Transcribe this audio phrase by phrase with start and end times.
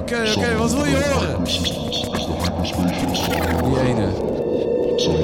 [0.00, 1.44] Oké, oké, wat wil je horen?
[3.64, 4.08] Die ene.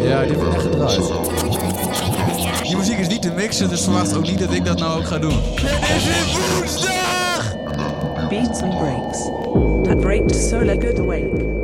[0.08, 1.00] Ja, die wordt echt gedraaid.
[2.62, 5.06] Die muziek is niet te mixen, dus verwacht ook niet dat ik dat nou ook
[5.06, 5.38] ga doen.
[5.54, 7.54] Het is woensdag!
[8.28, 9.18] Beats and breaks.
[9.82, 11.55] That breaks so good awake.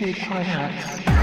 [0.00, 0.14] Richard
[0.44, 1.17] Ihack.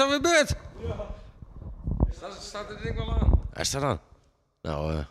[0.00, 0.54] Dat weer beurt?
[0.86, 1.06] Ja.
[2.10, 3.48] Staat, staat dit ding wel aan?
[3.52, 4.00] Hij staat aan.
[4.62, 5.04] Nou, eh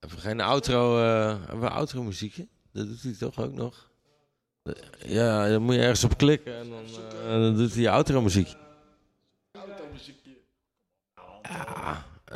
[0.00, 2.46] hebben we geen outro, eh hebben we outro muziekje?
[2.72, 3.88] Dat doet hij toch ook nog?
[4.98, 8.20] Ja, dan moet je ergens op klikken en dan, eh, dan doet hij je outro
[8.20, 8.54] muziek.
[9.52, 9.60] Ja,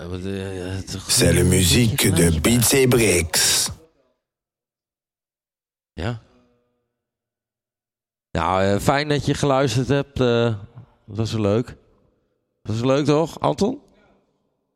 [0.07, 3.71] het is toch- C'est la musique de Beats et Bricks.
[5.93, 6.21] Ja.
[8.31, 10.21] Nou, fijn dat je geluisterd hebt.
[11.21, 11.67] Dat was wel leuk.
[12.63, 13.83] Dat was leuk toch, Anton?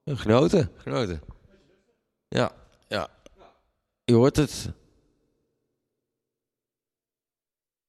[0.02, 1.22] Ja, Genoten, genoten.
[2.28, 2.52] Ja,
[2.88, 3.08] ja.
[4.04, 4.72] Je hoort het.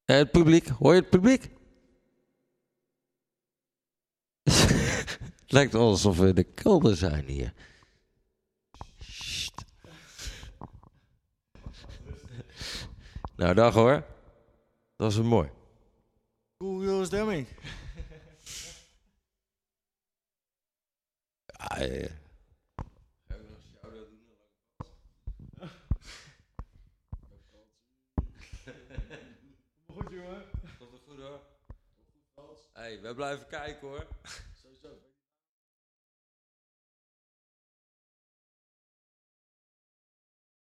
[0.06, 1.50] Het publiek, hoor je het publiek?
[5.42, 7.54] het lijkt wel alsof we in de kelder zijn hier.
[9.00, 9.66] Sst.
[13.36, 13.92] Nou, dag hoor.
[13.92, 14.04] Dat
[14.96, 15.50] was weer mooi.
[16.58, 17.48] Cool stemming.
[21.70, 22.10] Ja, eh.
[29.88, 30.44] Goed jongen.
[30.78, 31.42] Komt het goed hoor?
[32.74, 34.08] Hey, wij blijven kijken hoor.